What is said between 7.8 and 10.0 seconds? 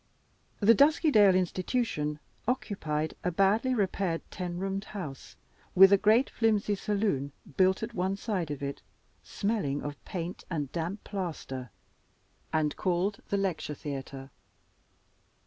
at one side of it, smelling